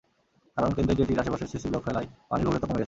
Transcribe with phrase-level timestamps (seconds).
[0.57, 2.79] কারণ, কেন্দ্রের জেটির আশপাশে সিসি ব্লক ফেলায় পানির গভীরতা কমে গেছে।